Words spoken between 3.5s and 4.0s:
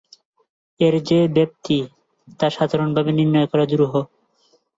করা দুরূহ।